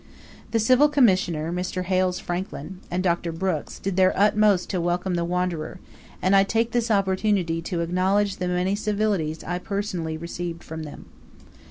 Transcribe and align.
The 0.49 0.57
Civil 0.57 0.89
Commissioner, 0.89 1.53
Mr. 1.53 1.83
Hales 1.83 2.17
Franklyn, 2.19 2.79
and 2.89 3.03
Dr. 3.03 3.31
Brooks, 3.31 3.77
did 3.77 3.97
their 3.97 4.17
utmost 4.17 4.67
to 4.71 4.81
welcome 4.81 5.13
the 5.13 5.23
wanderer, 5.23 5.79
and 6.23 6.35
I 6.35 6.43
take 6.43 6.71
this 6.71 6.89
opportunity 6.89 7.61
to 7.61 7.81
acknowledge 7.81 8.37
the 8.37 8.47
many 8.47 8.73
civilities 8.75 9.43
I 9.43 9.59
personally 9.59 10.17
received 10.17 10.63
from 10.63 10.81
them. 10.81 11.05